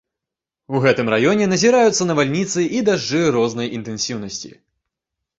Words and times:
У 0.77 0.79
гэтым 0.83 1.09
раёне 1.13 1.45
назіраюцца 1.51 2.07
навальніцы 2.11 2.63
і 2.77 2.81
дажджы 2.87 3.21
рознай 3.35 3.69
інтэнсіўнасці. 3.81 4.51